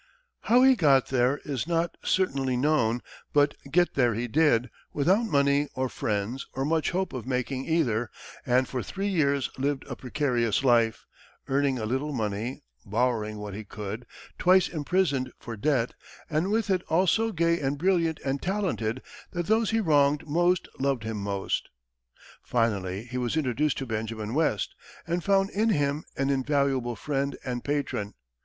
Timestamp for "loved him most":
20.79-21.69